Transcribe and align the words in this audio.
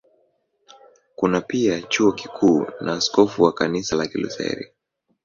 Kuna 1.15 1.41
pia 1.41 1.81
Chuo 1.81 2.11
Kikuu 2.11 2.65
na 2.81 2.93
askofu 2.93 3.43
wa 3.43 3.51
Kanisa 3.53 3.95
la 3.95 4.07
Kilutheri. 4.07 4.71